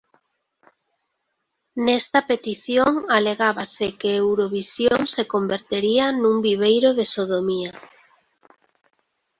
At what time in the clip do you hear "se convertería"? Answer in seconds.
5.15-6.05